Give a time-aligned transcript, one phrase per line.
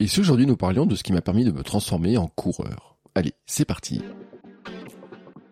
[0.00, 2.96] Et si aujourd'hui nous parlions de ce qui m'a permis de me transformer en coureur
[3.16, 4.00] Allez, c'est parti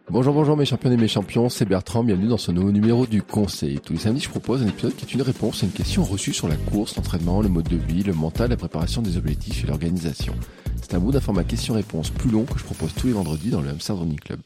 [0.08, 3.24] Bonjour, bonjour mes champions et mes champions, c'est Bertrand, bienvenue dans ce nouveau numéro du
[3.24, 3.80] Conseil.
[3.80, 6.32] Tous les samedis, je propose un épisode qui est une réponse à une question reçue
[6.32, 9.66] sur la course, l'entraînement, le mode de vie, le mental, la préparation des objectifs et
[9.66, 10.32] l'organisation.
[10.80, 13.60] C'est un bout d'un format question-réponse plus long que je propose tous les vendredis dans
[13.60, 14.40] le Hamster Running Club.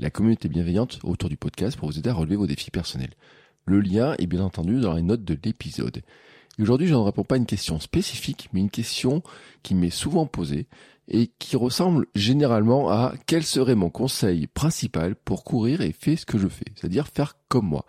[0.00, 3.14] La communauté bienveillante autour du podcast pour vous aider à relever vos défis personnels.
[3.66, 6.02] Le lien est bien entendu dans les notes de l'épisode.
[6.60, 9.22] Aujourd'hui, je ne réponds pas à une question spécifique, mais une question
[9.62, 10.68] qui m'est souvent posée
[11.08, 16.24] et qui ressemble généralement à quel serait mon conseil principal pour courir et faire ce
[16.24, 17.84] que je fais, c'est-à-dire faire comme moi.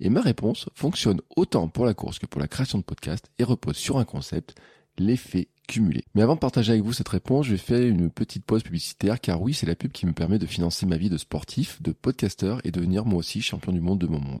[0.00, 3.44] Et ma réponse fonctionne autant pour la course que pour la création de podcast et
[3.44, 4.56] repose sur un concept,
[4.98, 6.04] l'effet cumulé.
[6.14, 9.20] Mais avant de partager avec vous cette réponse, je vais faire une petite pause publicitaire
[9.20, 11.92] car oui, c'est la pub qui me permet de financer ma vie de sportif, de
[11.92, 14.40] podcasteur et devenir moi aussi champion du monde de mon monde.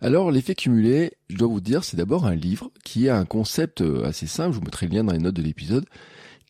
[0.00, 3.80] Alors, l'effet cumulé, je dois vous dire, c'est d'abord un livre qui a un concept
[3.80, 5.86] euh, assez simple, je vous mettrai le lien dans les notes de l'épisode,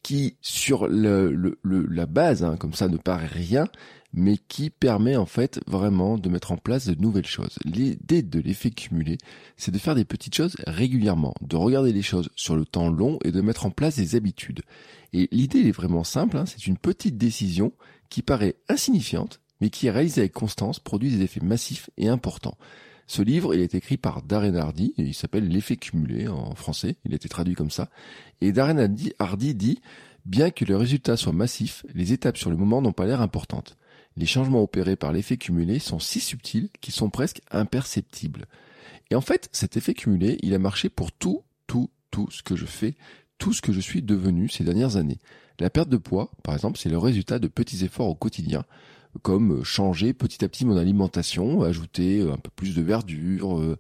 [0.03, 3.67] qui, sur la base, hein, comme ça ne paraît rien,
[4.13, 7.59] mais qui permet en fait vraiment de mettre en place de nouvelles choses.
[7.65, 9.19] L'idée de l'effet cumulé,
[9.57, 13.19] c'est de faire des petites choses régulièrement, de regarder les choses sur le temps long
[13.25, 14.63] et de mettre en place des habitudes.
[15.13, 17.73] Et l'idée est vraiment simple, hein, c'est une petite décision
[18.09, 22.59] qui paraît insignifiante, mais qui réalisée avec constance, produit des effets massifs et importants.
[23.07, 27.17] Ce livre, est écrit par Darren Hardy, il s'appelle L'effet cumulé en français, il a
[27.17, 27.91] été traduit comme ça.
[28.41, 29.81] Et Darren Hardy, Hardy dit,
[30.25, 33.77] bien que le résultat soit massif, les étapes sur le moment n'ont pas l'air importantes
[34.17, 38.47] les changements opérés par l'effet cumulé sont si subtils qu'ils sont presque imperceptibles.
[39.11, 42.57] Et en fait, cet effet cumulé, il a marché pour tout, tout, tout ce que
[42.57, 42.95] je fais,
[43.39, 45.19] tout ce que je suis devenu ces dernières années.
[45.59, 48.65] La perte de poids, par exemple, c'est le résultat de petits efforts au quotidien,
[49.23, 53.77] comme changer petit à petit mon alimentation, ajouter un peu plus de verdure, euh,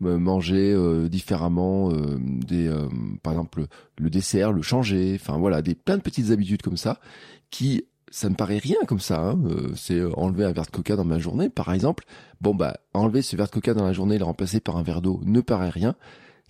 [0.00, 2.70] manger euh, différemment euh, des
[3.22, 3.66] par exemple
[3.98, 7.00] le dessert, le changer, enfin voilà, des plein de petites habitudes comme ça
[7.50, 9.20] qui ça me paraît rien comme ça.
[9.20, 9.38] Hein.
[9.44, 12.04] Euh, c'est euh, enlever un verre de coca dans ma journée, par exemple.
[12.40, 14.82] Bon bah enlever ce verre de coca dans la journée et le remplacer par un
[14.82, 15.96] verre d'eau ne paraît rien.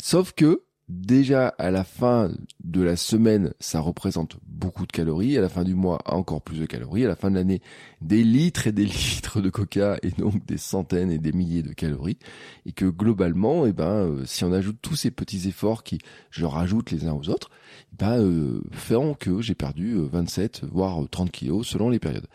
[0.00, 2.30] Sauf que déjà à la fin
[2.62, 4.36] de la semaine, ça représente
[4.66, 7.30] beaucoup de calories, à la fin du mois, encore plus de calories, à la fin
[7.30, 7.62] de l'année,
[8.00, 11.72] des litres et des litres de coca et donc des centaines et des milliers de
[11.72, 12.18] calories,
[12.66, 15.98] et que globalement, eh ben, euh, si on ajoute tous ces petits efforts qui,
[16.30, 17.50] je rajoute les uns aux autres,
[17.92, 22.26] eh ben, euh, feront que j'ai perdu 27 euh, voire 30 kilos selon les périodes.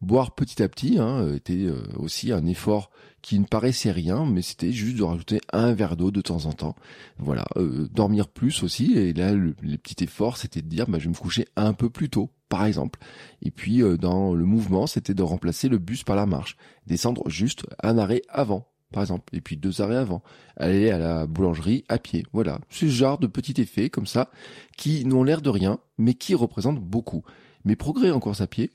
[0.00, 1.66] Boire petit à petit hein, était
[1.96, 2.90] aussi un effort
[3.22, 6.52] qui ne paraissait rien, mais c'était juste de rajouter un verre d'eau de temps en
[6.52, 6.76] temps.
[7.18, 8.96] Voilà, euh, dormir plus aussi.
[8.96, 11.72] Et là, le, les petits efforts, c'était de dire, bah, je vais me coucher un
[11.72, 13.00] peu plus tôt, par exemple.
[13.42, 16.56] Et puis, euh, dans le mouvement, c'était de remplacer le bus par la marche,
[16.86, 18.68] descendre juste un arrêt avant.
[18.92, 20.22] Par exemple, et puis deux arrêts avant,
[20.56, 22.24] aller à la boulangerie à pied.
[22.32, 24.30] Voilà, ce genre de petits effets comme ça,
[24.78, 27.22] qui n'ont l'air de rien, mais qui représentent beaucoup.
[27.66, 28.70] Mes progrès en course à pied,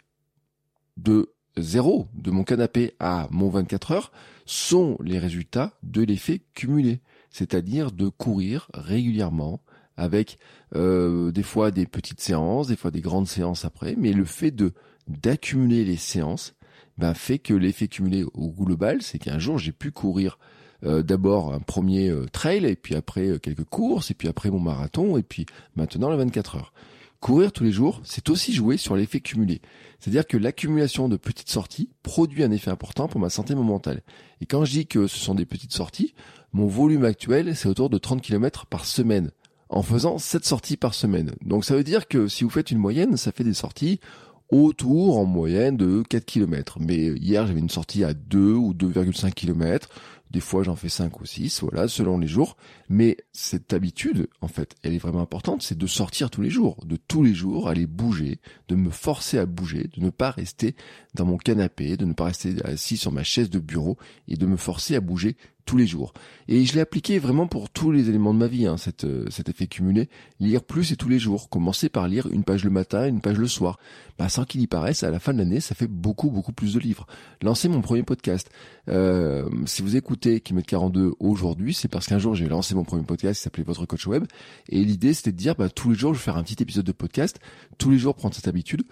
[0.97, 4.11] de zéro, de mon canapé à mon 24 heures,
[4.45, 9.61] sont les résultats de l'effet cumulé, c'est-à-dire de courir régulièrement
[9.95, 10.37] avec
[10.75, 14.51] euh, des fois des petites séances, des fois des grandes séances après, mais le fait
[14.51, 14.73] de
[15.07, 16.55] d'accumuler les séances
[16.97, 20.37] ben, fait que l'effet cumulé au global, c'est qu'un jour j'ai pu courir
[20.85, 24.59] euh, d'abord un premier euh, trail, et puis après quelques courses, et puis après mon
[24.59, 26.73] marathon, et puis maintenant les 24 heures.
[27.23, 29.61] Courir tous les jours, c'est aussi jouer sur l'effet cumulé.
[29.97, 34.01] C'est-à-dire que l'accumulation de petites sorties produit un effet important pour ma santé mentale.
[34.41, 36.15] Et quand je dis que ce sont des petites sorties,
[36.51, 39.31] mon volume actuel, c'est autour de 30 km par semaine,
[39.69, 41.31] en faisant 7 sorties par semaine.
[41.45, 44.01] Donc ça veut dire que si vous faites une moyenne, ça fait des sorties
[44.49, 46.79] autour en moyenne de 4 km.
[46.81, 49.87] Mais hier, j'avais une sortie à 2 ou 2,5 km.
[50.33, 52.57] Des fois, j'en fais 5 ou 6, voilà, selon les jours.
[52.89, 56.83] Mais cette habitude, en fait, elle est vraiment importante, c'est de sortir tous les jours,
[56.85, 60.75] de tous les jours aller bouger, de me forcer à bouger, de ne pas rester
[61.13, 63.97] dans mon canapé, de ne pas rester assis sur ma chaise de bureau
[64.27, 66.13] et de me forcer à bouger tous les jours.
[66.47, 69.49] Et je l'ai appliqué vraiment pour tous les éléments de ma vie, hein, euh, cet
[69.49, 70.09] effet cumulé.
[70.39, 71.49] Lire plus et tous les jours.
[71.49, 73.79] Commencer par lire une page le matin, une page le soir.
[74.17, 76.73] Bah, sans qu'il y paraisse, à la fin de l'année, ça fait beaucoup, beaucoup plus
[76.73, 77.07] de livres.
[77.41, 78.49] Lancer mon premier podcast.
[78.89, 83.03] Euh, si vous écoutez Kilomètre 42 aujourd'hui, c'est parce qu'un jour j'ai lancé mon premier
[83.03, 84.25] podcast qui s'appelait Votre Coach Web.
[84.69, 86.85] Et l'idée c'était de dire bah, tous les jours je vais faire un petit épisode
[86.85, 87.39] de podcast,
[87.77, 88.83] tous les jours prendre cette habitude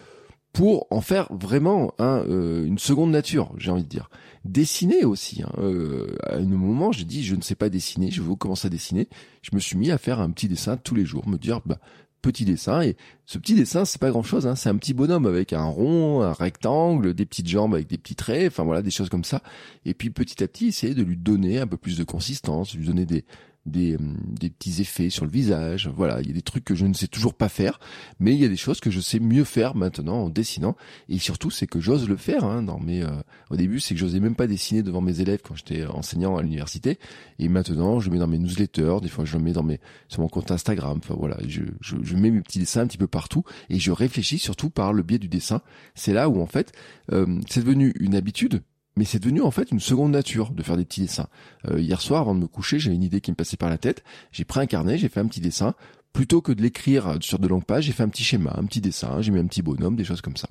[0.54, 4.10] pour en faire vraiment hein, euh, une seconde nature, j'ai envie de dire.
[4.44, 5.44] Dessiner aussi.
[5.44, 8.68] Hein, euh, à un moment, j'ai dit je ne sais pas dessiner, je veux commencer
[8.68, 9.08] à dessiner.
[9.42, 11.80] Je me suis mis à faire un petit dessin tous les jours, me dire bah
[12.22, 12.96] petit dessin et
[13.26, 16.22] ce petit dessin c'est pas grand chose hein, c'est un petit bonhomme avec un rond
[16.22, 19.42] un rectangle des petites jambes avec des petits traits enfin voilà des choses comme ça
[19.86, 22.86] et puis petit à petit essayer de lui donner un peu plus de consistance lui
[22.86, 23.26] donner des
[23.66, 25.90] des, euh, des petits effets sur le visage.
[25.96, 27.80] Voilà, il y a des trucs que je ne sais toujours pas faire,
[28.20, 30.76] mais il y a des choses que je sais mieux faire maintenant en dessinant.
[31.10, 32.44] Et surtout, c'est que j'ose le faire.
[32.44, 33.10] Hein, dans mes, euh,
[33.50, 36.42] au début, c'est que j'osais même pas dessiner devant mes élèves quand j'étais enseignant à
[36.42, 37.00] l'université.
[37.40, 38.98] Et maintenant, je le mets dans mes newsletters.
[39.02, 41.00] Des fois, je le mets dans mes sur mon compte Instagram.
[41.04, 43.92] Enfin voilà, je, je, je mets mes petits dessins un petit peu partout et je
[43.92, 45.62] réfléchis surtout par le biais du dessin.
[45.96, 46.72] C'est là où en fait,
[47.12, 48.62] euh, c'est devenu une habitude
[48.96, 51.28] mais c'est devenu en fait une seconde nature de faire des petits dessins.
[51.70, 53.78] Euh, hier soir, avant de me coucher, j'avais une idée qui me passait par la
[53.78, 54.04] tête.
[54.32, 55.76] J'ai pris un carnet, j'ai fait un petit dessin.
[56.14, 58.82] Plutôt que de l'écrire sur de longues pages, j'ai fait un petit schéma, un petit
[58.82, 60.50] dessin, j'ai mis un petit bonhomme, des choses comme ça.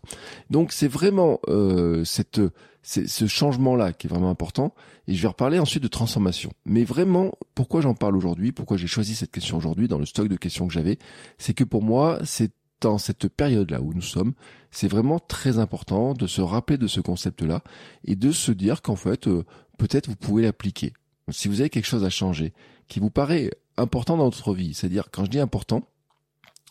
[0.49, 2.41] Donc c'est vraiment euh, cette,
[2.83, 4.75] ce changement-là qui est vraiment important.
[5.07, 6.53] Et je vais reparler ensuite de transformation.
[6.65, 10.29] Mais vraiment, pourquoi j'en parle aujourd'hui, pourquoi j'ai choisi cette question aujourd'hui dans le stock
[10.29, 10.99] de questions que j'avais,
[11.37, 14.33] c'est que pour moi, c'est dans cette période-là où nous sommes,
[14.71, 17.63] c'est vraiment très important de se rappeler de ce concept-là
[18.05, 19.45] et de se dire qu'en fait, euh,
[19.79, 20.93] peut-être vous pouvez l'appliquer.
[21.31, 22.53] Si vous avez quelque chose à changer,
[22.89, 25.89] qui vous paraît important dans votre vie, c'est-à-dire quand je dis important,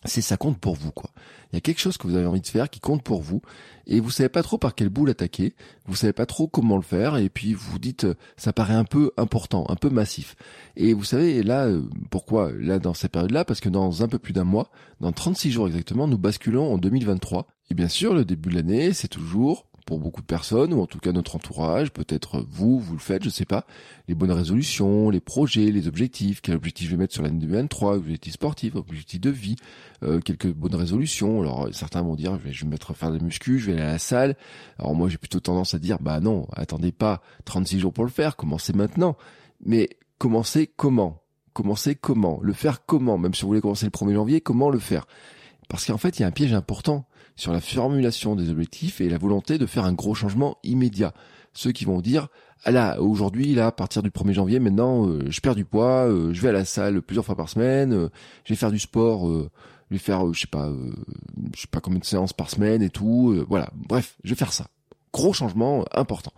[0.05, 1.09] c'est ça compte pour vous quoi.
[1.51, 3.41] Il y a quelque chose que vous avez envie de faire qui compte pour vous
[3.87, 5.55] et vous savez pas trop par quel bout l'attaquer,
[5.85, 8.85] vous savez pas trop comment le faire et puis vous dites euh, ça paraît un
[8.85, 10.35] peu important, un peu massif.
[10.75, 13.45] Et vous savez là euh, pourquoi là dans cette période-là?
[13.45, 14.69] Parce que dans un peu plus d'un mois,
[15.01, 17.47] dans 36 jours exactement, nous basculons en 2023.
[17.71, 20.85] Et bien sûr, le début de l'année, c'est toujours pour beaucoup de personnes, ou en
[20.85, 23.65] tout cas notre entourage, peut-être vous, vous le faites, je sais pas,
[24.07, 27.95] les bonnes résolutions, les projets, les objectifs, quel objectif je vais mettre sur l'année 2023,
[27.95, 29.55] objectifs sportifs, objectifs de vie,
[30.03, 31.41] euh, quelques bonnes résolutions.
[31.41, 33.65] Alors certains vont dire, je vais, je vais me mettre à faire de muscu, je
[33.65, 34.35] vais aller à la salle.
[34.77, 38.11] Alors moi j'ai plutôt tendance à dire, bah non, attendez pas 36 jours pour le
[38.11, 39.17] faire, commencez maintenant.
[39.65, 39.89] Mais
[40.19, 41.23] commencez comment?
[41.53, 42.39] Commencez comment?
[42.43, 43.17] Le faire comment?
[43.17, 45.07] Même si vous voulez commencer le 1er janvier, comment le faire?
[45.67, 47.08] Parce qu'en fait, il y a un piège important
[47.39, 51.13] sur la formulation des objectifs et la volonté de faire un gros changement immédiat.
[51.53, 52.27] Ceux qui vont dire
[52.65, 56.05] ah là aujourd'hui là à partir du 1er janvier maintenant euh, je perds du poids,
[56.07, 58.09] euh, je vais à la salle plusieurs fois par semaine, euh,
[58.43, 59.47] je vais faire du sport, je
[59.89, 60.69] vais faire je sais pas
[61.55, 63.69] je sais pas combien de séances par semaine et tout, voilà.
[63.73, 64.67] Bref, je vais faire ça.
[65.13, 66.33] Gros changement important.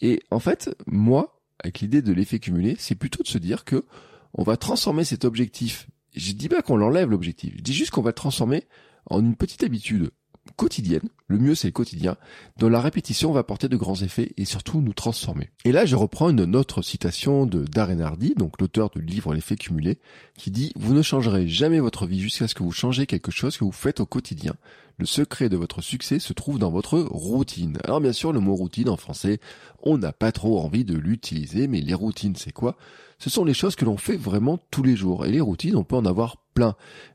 [0.00, 3.84] Et en fait, moi avec l'idée de l'effet cumulé, c'est plutôt de se dire que
[4.32, 5.88] on va transformer cet objectif.
[6.16, 8.64] Je dis pas qu'on l'enlève l'objectif, je dis juste qu'on va le transformer
[9.10, 10.10] en une petite habitude
[10.56, 12.16] quotidienne, le mieux c'est le quotidien,
[12.58, 15.50] dont la répétition va apporter de grands effets et surtout nous transformer.
[15.64, 19.56] Et là je reprends une autre citation de Darren Hardy, donc l'auteur du livre L'effet
[19.56, 19.98] cumulé,
[20.36, 23.56] qui dit «Vous ne changerez jamais votre vie jusqu'à ce que vous changez quelque chose
[23.56, 24.54] que vous faites au quotidien.
[24.98, 28.54] Le secret de votre succès se trouve dans votre routine.» Alors bien sûr le mot
[28.54, 29.40] routine en français,
[29.82, 32.76] on n'a pas trop envie de l'utiliser, mais les routines c'est quoi?
[33.18, 35.26] Ce sont les choses que l'on fait vraiment tous les jours.
[35.26, 36.38] Et les routines, on peut en avoir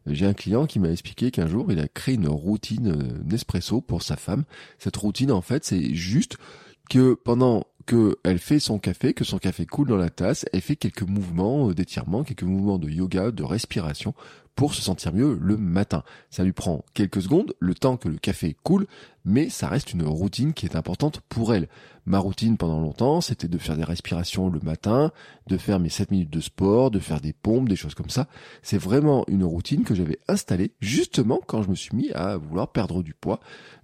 [0.07, 3.81] J'ai un client qui m'a expliqué qu'un jour, il a créé une routine euh, Nespresso
[3.81, 4.43] pour sa femme.
[4.79, 6.37] Cette routine, en fait, c'est juste
[6.89, 10.61] que pendant que elle fait son café, que son café coule dans la tasse, elle
[10.61, 14.13] fait quelques mouvements euh, d'étirement, quelques mouvements de yoga, de respiration
[14.55, 16.03] pour se sentir mieux le matin.
[16.29, 18.87] Ça lui prend quelques secondes, le temps que le café coule,
[19.25, 21.67] mais ça reste une routine qui est importante pour elle.
[22.05, 25.11] Ma routine pendant longtemps, c'était de faire des respirations le matin,
[25.47, 28.27] de faire mes 7 minutes de sport, de faire des pompes, des choses comme ça.
[28.61, 32.71] C'est vraiment une routine que j'avais installée justement quand je me suis mis à vouloir
[32.71, 33.39] perdre du poids.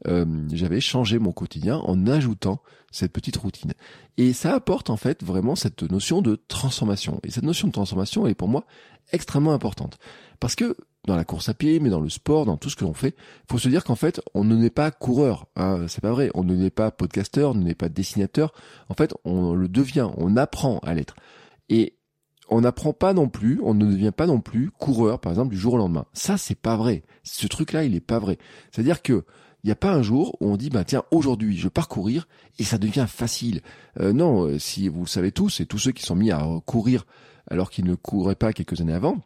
[0.07, 2.61] Euh, j'avais changé mon quotidien en ajoutant
[2.91, 3.73] cette petite routine.
[4.17, 7.19] Et ça apporte en fait vraiment cette notion de transformation.
[7.23, 8.65] Et cette notion de transformation est pour moi
[9.11, 9.97] extrêmement importante.
[10.39, 10.75] Parce que
[11.07, 13.15] dans la course à pied, mais dans le sport, dans tout ce que l'on fait,
[13.49, 15.47] faut se dire qu'en fait, on ne n'est pas coureur.
[15.55, 16.29] Hein, c'est pas vrai.
[16.35, 18.53] On ne n'est pas podcasteur, on ne n'est pas dessinateur.
[18.89, 20.09] En fait, on le devient.
[20.17, 21.15] On apprend à l'être.
[21.69, 21.95] Et
[22.49, 25.57] on n'apprend pas non plus, on ne devient pas non plus coureur, par exemple, du
[25.57, 26.05] jour au lendemain.
[26.13, 27.03] Ça, c'est pas vrai.
[27.23, 28.37] Ce truc-là, il est pas vrai.
[28.71, 29.23] C'est-à-dire que
[29.63, 32.27] il n'y a pas un jour où on dit bah tiens aujourd'hui je pars courir
[32.57, 33.61] et ça devient facile.
[33.99, 36.43] Euh, non, euh, si vous le savez tous et tous ceux qui sont mis à
[36.65, 37.05] courir
[37.49, 39.17] alors qu'ils ne couraient pas quelques années avant,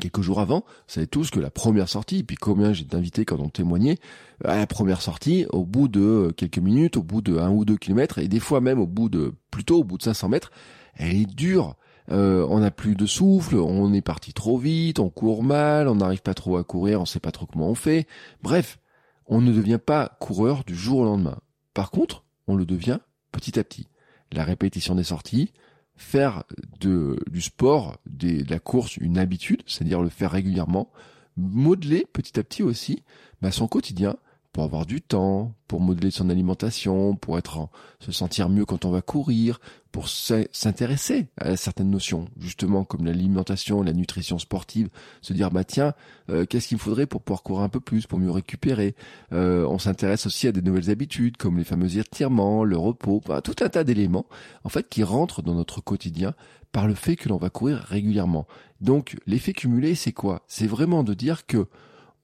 [0.00, 3.38] quelques jours avant, vous savez tous que la première sortie, puis combien j'ai d'invités quand
[3.38, 3.98] on témoignait,
[4.44, 7.76] à la première sortie, au bout de quelques minutes, au bout de un ou deux
[7.76, 10.50] kilomètres, et des fois même au bout de, plutôt au bout de 500 mètres,
[10.96, 11.76] elle est dure.
[12.10, 15.94] Euh, on n'a plus de souffle, on est parti trop vite, on court mal, on
[15.94, 18.06] n'arrive pas trop à courir, on sait pas trop comment on fait.
[18.42, 18.78] Bref,
[19.26, 21.38] on ne devient pas coureur du jour au lendemain.
[21.72, 22.98] Par contre, on le devient
[23.32, 23.88] petit à petit.
[24.32, 25.52] la répétition des sorties,
[25.96, 26.44] faire
[26.80, 30.90] du sport, de la course une habitude, c'est-à-dire le faire régulièrement,
[31.36, 33.02] modeler petit à petit aussi
[33.42, 34.16] bah, son quotidien
[34.52, 38.90] pour avoir du temps, pour modeler son alimentation, pour être se sentir mieux quand on
[38.90, 39.60] va courir,
[39.94, 44.88] pour s'intéresser à certaines notions, justement comme l'alimentation, la nutrition sportive,
[45.22, 45.94] se dire bah tiens,
[46.30, 48.96] euh, qu'est-ce qu'il me faudrait pour pouvoir courir un peu plus, pour mieux récupérer?
[49.32, 53.54] Euh, on s'intéresse aussi à des nouvelles habitudes comme les fameux étirements, le repos, tout
[53.60, 54.26] un tas d'éléments
[54.64, 56.34] en fait qui rentrent dans notre quotidien
[56.72, 58.48] par le fait que l'on va courir régulièrement.
[58.80, 60.42] Donc l'effet cumulé, c'est quoi?
[60.48, 61.68] C'est vraiment de dire que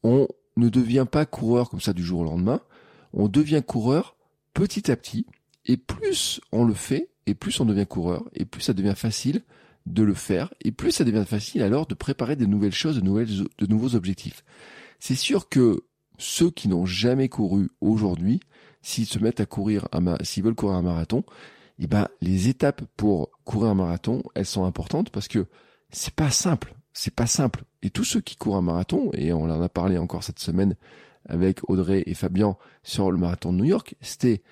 [0.02, 2.62] on ne devient pas coureur comme ça du jour au lendemain.
[3.12, 4.16] On devient coureur
[4.54, 5.24] petit à petit.
[5.66, 9.42] Et plus on le fait, et plus on devient coureur, et plus ça devient facile
[9.86, 13.66] de le faire, et plus ça devient facile alors de préparer de nouvelles choses, de,
[13.66, 14.44] nouveaux objectifs.
[14.98, 15.84] C'est sûr que
[16.18, 18.40] ceux qui n'ont jamais couru aujourd'hui,
[18.82, 19.88] s'ils se mettent à courir,
[20.22, 21.24] s'ils veulent courir un marathon,
[21.78, 25.46] eh ben les étapes pour courir un marathon, elles sont importantes parce que
[25.90, 27.64] c'est pas simple c'est pas simple.
[27.82, 30.76] Et tous ceux qui courent un marathon, et on en a parlé encore cette semaine
[31.28, 34.42] avec Audrey et Fabien sur le marathon de New York, c'était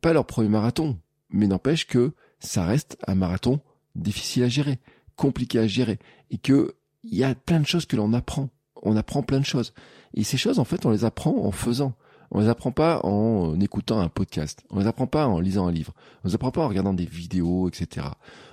[0.00, 0.98] pas leur premier marathon,
[1.30, 3.60] mais n'empêche que ça reste un marathon
[3.94, 4.78] difficile à gérer,
[5.16, 5.98] compliqué à gérer,
[6.30, 8.50] et que il y a plein de choses que l'on apprend.
[8.82, 9.72] On apprend plein de choses.
[10.14, 11.94] Et ces choses, en fait, on les apprend en faisant.
[12.30, 14.64] On les apprend pas en écoutant un podcast.
[14.70, 15.94] On les apprend pas en lisant un livre.
[16.24, 18.08] On les apprend pas en regardant des vidéos, etc.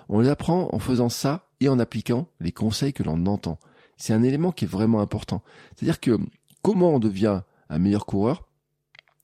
[0.09, 3.59] On les apprend en faisant ça et en appliquant les conseils que l'on entend.
[3.97, 5.41] C'est un élément qui est vraiment important.
[5.75, 6.19] C'est-à-dire que
[6.61, 8.47] comment on devient un meilleur coureur?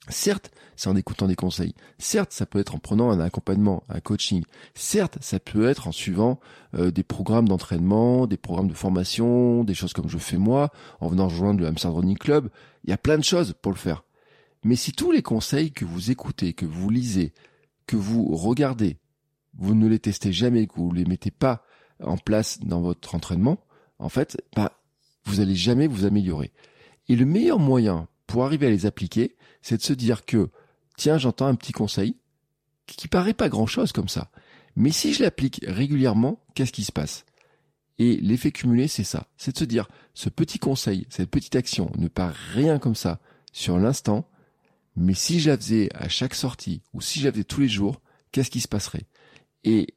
[0.07, 1.75] Certes, c'est en écoutant des conseils.
[1.97, 4.43] Certes, ça peut être en prenant un accompagnement, un coaching.
[4.73, 6.39] Certes, ça peut être en suivant
[6.73, 11.09] euh, des programmes d'entraînement, des programmes de formation, des choses comme je fais moi, en
[11.09, 12.49] venant rejoindre le Hamster Running Club.
[12.85, 14.03] Il y a plein de choses pour le faire.
[14.63, 17.33] Mais si tous les conseils que vous écoutez, que vous lisez,
[17.85, 18.97] que vous regardez,
[19.57, 21.63] vous ne les testez jamais, que vous ne les mettez pas
[22.03, 23.59] en place dans votre entraînement,
[23.99, 24.79] en fait, bah,
[25.25, 26.51] vous allez jamais vous améliorer.
[27.09, 30.51] Et le meilleur moyen pour arriver à les appliquer, c'est de se dire que,
[30.97, 32.15] tiens, j'entends un petit conseil,
[32.85, 34.29] qui paraît pas grand chose comme ça.
[34.75, 37.25] Mais si je l'applique régulièrement, qu'est-ce qui se passe?
[37.97, 39.27] Et l'effet cumulé, c'est ça.
[39.35, 43.19] C'est de se dire, ce petit conseil, cette petite action ne part rien comme ça
[43.51, 44.29] sur l'instant,
[44.95, 47.67] mais si je la faisais à chaque sortie, ou si je la faisais tous les
[47.67, 47.99] jours,
[48.31, 49.07] qu'est-ce qui se passerait?
[49.63, 49.95] Et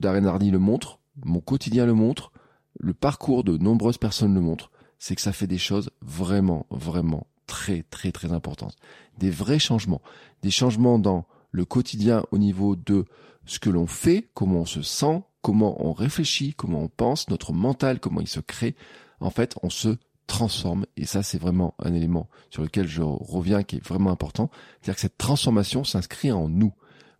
[0.00, 2.32] Darren Hardy le montre, mon quotidien le montre,
[2.80, 7.26] le parcours de nombreuses personnes le montre, c'est que ça fait des choses vraiment, vraiment
[7.46, 8.76] très, très, très importantes.
[9.18, 10.02] Des vrais changements.
[10.42, 13.06] Des changements dans le quotidien au niveau de
[13.46, 17.52] ce que l'on fait, comment on se sent, comment on réfléchit, comment on pense, notre
[17.52, 18.76] mental, comment il se crée.
[19.18, 20.86] En fait, on se transforme.
[20.96, 24.50] Et ça, c'est vraiment un élément sur lequel je reviens qui est vraiment important.
[24.80, 26.72] C'est-à-dire que cette transformation s'inscrit en nous.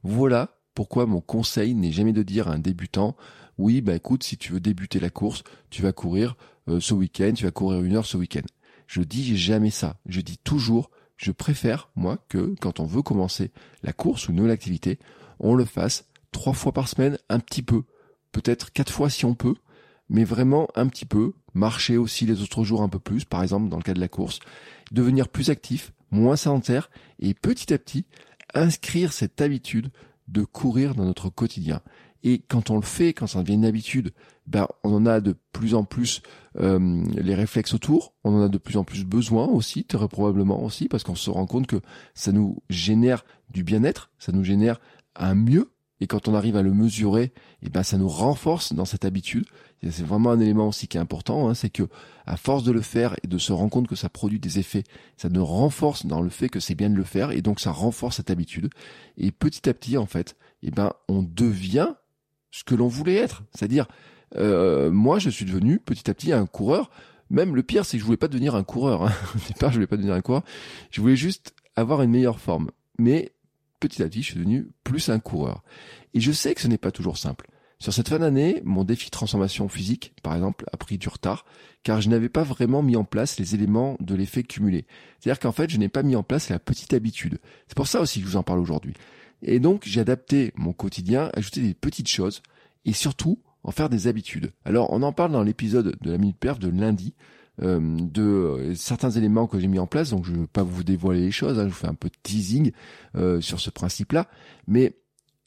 [0.04, 3.16] Voilà pourquoi mon conseil n'est jamais de dire à un débutant,
[3.58, 6.36] oui, bah écoute, si tu veux débuter la course, tu vas courir
[6.68, 8.46] euh, ce week-end, tu vas courir une heure ce week-end.
[8.86, 9.98] Je dis jamais ça.
[10.06, 13.50] Je dis toujours, je préfère, moi, que quand on veut commencer
[13.82, 14.98] la course ou une nouvelle activité,
[15.38, 17.82] on le fasse trois fois par semaine, un petit peu.
[18.32, 19.54] Peut-être quatre fois si on peut,
[20.08, 21.34] mais vraiment un petit peu.
[21.52, 24.08] Marcher aussi les autres jours un peu plus, par exemple dans le cas de la
[24.08, 24.38] course.
[24.92, 28.06] Devenir plus actif, moins sédentaire, et petit à petit,
[28.54, 29.90] inscrire cette habitude
[30.28, 31.80] de courir dans notre quotidien.
[32.22, 34.12] Et quand on le fait, quand ça devient une habitude,
[34.46, 36.22] ben on en a de plus en plus
[36.58, 40.62] euh, les réflexes autour, on en a de plus en plus besoin aussi, très probablement
[40.62, 41.80] aussi, parce qu'on se rend compte que
[42.14, 44.80] ça nous génère du bien-être, ça nous génère
[45.16, 47.32] un mieux, et quand on arrive à le mesurer, et
[47.66, 49.44] eh ben ça nous renforce dans cette habitude.
[49.82, 51.88] C'est vraiment un élément aussi qui est important, hein, c'est que
[52.26, 54.84] à force de le faire et de se rendre compte que ça produit des effets,
[55.16, 57.70] ça nous renforce dans le fait que c'est bien de le faire, et donc ça
[57.70, 58.70] renforce cette habitude.
[59.18, 61.94] Et petit à petit, en fait, et eh ben on devient
[62.50, 63.42] ce que l'on voulait être.
[63.54, 63.86] C'est-à-dire,
[64.36, 66.90] euh, moi, je suis devenu petit à petit un coureur.
[67.30, 69.04] Même le pire, c'est que je voulais pas devenir un coureur.
[69.04, 69.12] Hein.
[69.34, 70.42] Au départ, je voulais pas devenir un coureur.
[70.90, 72.70] Je voulais juste avoir une meilleure forme.
[72.98, 73.32] Mais
[73.78, 75.62] petit à petit, je suis devenu plus un coureur.
[76.14, 77.48] Et je sais que ce n'est pas toujours simple.
[77.78, 81.46] Sur cette fin d'année, mon défi de transformation physique, par exemple, a pris du retard,
[81.82, 84.86] car je n'avais pas vraiment mis en place les éléments de l'effet cumulé.
[85.18, 87.38] C'est-à-dire qu'en fait, je n'ai pas mis en place la petite habitude.
[87.68, 88.92] C'est pour ça aussi que je vous en parle aujourd'hui.
[89.42, 92.42] Et donc, j'ai adapté mon quotidien, ajouté des petites choses,
[92.84, 94.52] et surtout, en faire des habitudes.
[94.64, 97.14] Alors, on en parle dans l'épisode de la Minute Perf de lundi,
[97.62, 100.62] euh, de euh, certains éléments que j'ai mis en place, donc je ne veux pas
[100.62, 102.72] vous dévoiler les choses, hein, je vous fais un peu de teasing
[103.16, 104.28] euh, sur ce principe-là,
[104.66, 104.94] mais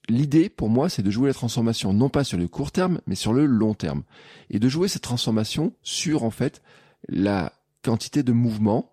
[0.09, 3.15] l'idée pour moi c'est de jouer la transformation non pas sur le court terme, mais
[3.15, 4.03] sur le long terme,
[4.51, 6.61] et de jouer cette transformation sur en fait
[7.07, 7.51] la
[7.83, 8.91] quantité de mouvement,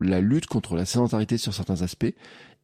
[0.00, 2.14] la lutte contre la sédentarité sur certains aspects,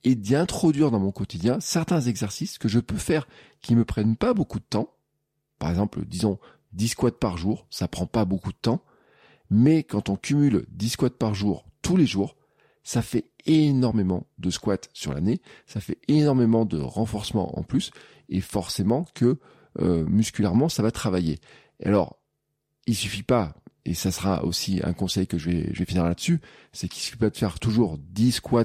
[0.04, 3.26] et d'y introduire dans mon quotidien certains exercices que je peux faire
[3.61, 4.94] qui me prennent pas beaucoup de temps.
[5.58, 6.38] Par exemple, disons
[6.73, 8.82] 10 squats par jour, ça prend pas beaucoup de temps,
[9.50, 12.37] mais quand on cumule 10 squats par jour tous les jours,
[12.82, 17.90] ça fait énormément de squats sur l'année, ça fait énormément de renforcement en plus,
[18.28, 19.38] et forcément que
[19.80, 21.38] euh, musculairement ça va travailler.
[21.82, 22.18] alors,
[22.87, 23.54] il suffit pas,
[23.87, 26.40] et ça sera aussi un conseil que je vais, je vais finir là-dessus,
[26.73, 28.64] c'est qu'il suffit pas de faire toujours 10 squats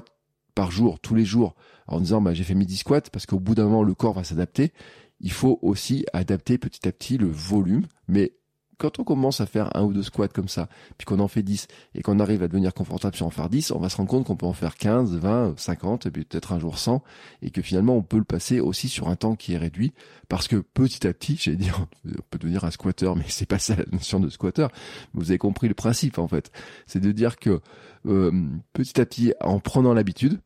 [0.54, 1.54] par jour, tous les jours,
[1.86, 4.14] en disant bah, j'ai fait mes 10 squats, parce qu'au bout d'un moment le corps
[4.14, 4.72] va s'adapter.
[5.20, 8.32] Il faut aussi adapter petit à petit le volume, mais
[8.80, 11.42] quand on commence à faire un ou deux squats comme ça, puis qu'on en fait
[11.42, 14.08] 10 et qu'on arrive à devenir confortable sur en faire 10, on va se rendre
[14.08, 17.02] compte qu'on peut en faire 15, 20, 50 et puis peut-être un jour 100
[17.42, 19.92] et que finalement on peut le passer aussi sur un temps qui est réduit
[20.28, 23.58] parce que petit à petit, j'allais dire, on peut devenir un squatter, mais c'est pas
[23.58, 24.66] ça la notion de squatter.
[25.12, 26.50] Vous avez compris le principe en fait.
[26.86, 27.60] C'est de dire que
[28.06, 28.32] euh,
[28.72, 30.40] petit à petit, en prenant l'habitude,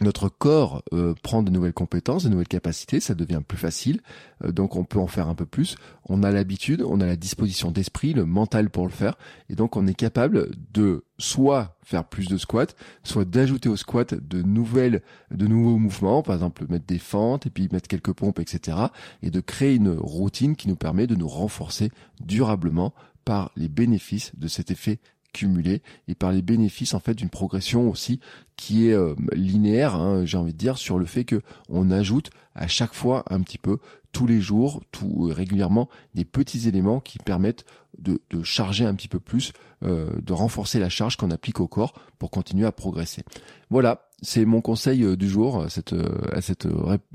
[0.00, 4.00] notre corps euh, prend de nouvelles compétences, de nouvelles capacités, ça devient plus facile,
[4.44, 5.76] euh, donc on peut en faire un peu plus.
[6.08, 9.16] On a l'habitude, on a la disposition d'esprit, le mental pour le faire,
[9.48, 12.74] et donc on est capable de soit faire plus de squats,
[13.04, 17.50] soit d'ajouter au squat de nouvelles, de nouveaux mouvements, par exemple mettre des fentes et
[17.50, 18.76] puis mettre quelques pompes, etc.,
[19.22, 24.32] et de créer une routine qui nous permet de nous renforcer durablement par les bénéfices
[24.36, 24.98] de cet effet
[25.34, 28.20] cumulé et par les bénéfices en fait d'une progression aussi
[28.56, 32.30] qui est euh, linéaire, hein, j'ai envie de dire, sur le fait que on ajoute
[32.54, 33.78] à chaque fois un petit peu
[34.12, 37.64] tous les jours, tout euh, régulièrement, des petits éléments qui permettent
[37.98, 41.94] de, charger un petit peu plus, euh, de renforcer la charge qu'on applique au corps
[42.18, 43.22] pour continuer à progresser.
[43.70, 45.94] Voilà, c'est mon conseil du jour à cette,
[46.32, 46.68] à cette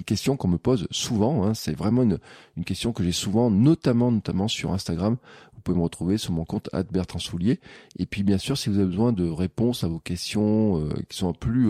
[0.05, 1.45] question qu'on me pose souvent.
[1.45, 1.53] Hein.
[1.53, 2.19] C'est vraiment une,
[2.57, 5.17] une question que j'ai souvent, notamment notamment sur Instagram,
[5.69, 7.59] pouvez me retrouver sur mon compte Bertrand Soulier.
[7.97, 11.17] Et puis bien sûr, si vous avez besoin de réponses à vos questions euh, qui
[11.17, 11.69] sont plus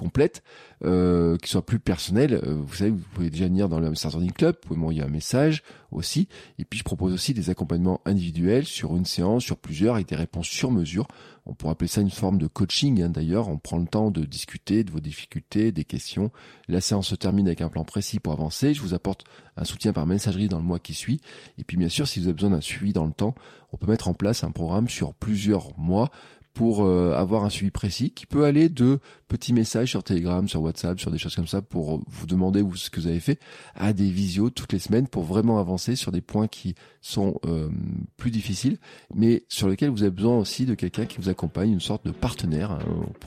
[0.00, 0.42] euh, complètes,
[0.84, 4.56] euh, qui soient plus personnelles, vous savez, vous pouvez déjà venir dans le Hamster Club,
[4.62, 6.28] vous pouvez m'envoyer un message aussi.
[6.58, 10.16] Et puis je propose aussi des accompagnements individuels sur une séance, sur plusieurs, avec des
[10.16, 11.06] réponses sur mesure.
[11.46, 13.48] On pourrait appeler ça une forme de coaching hein, d'ailleurs.
[13.48, 16.30] On prend le temps de discuter de vos difficultés, des questions.
[16.68, 18.74] La séance se termine avec un plan précis pour avancer.
[18.74, 19.24] Je vous apporte
[19.56, 21.20] un soutien par messagerie dans le mois qui suit.
[21.58, 23.34] Et puis bien sûr, si vous avez besoin d'un suivi dans le temps,
[23.72, 26.10] on peut mettre en place un programme sur plusieurs mois
[26.54, 30.60] pour euh, avoir un suivi précis qui peut aller de petits messages sur Telegram, sur
[30.62, 33.38] WhatsApp, sur des choses comme ça pour vous demander ce que vous avez fait
[33.74, 37.68] à des visios toutes les semaines pour vraiment avancer sur des points qui sont euh,
[38.16, 38.78] plus difficiles
[39.14, 42.10] mais sur lesquels vous avez besoin aussi de quelqu'un qui vous accompagne, une sorte de
[42.10, 42.72] partenaire.
[42.72, 42.80] Hein.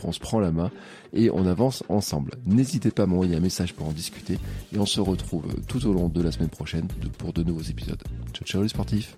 [0.04, 0.72] on se prend la main
[1.14, 2.32] et on avance ensemble.
[2.46, 4.38] N'hésitez pas à m'envoyer un message pour en discuter
[4.74, 8.02] et on se retrouve tout au long de la semaine prochaine pour de nouveaux épisodes.
[8.34, 9.18] Ciao ciao les sportifs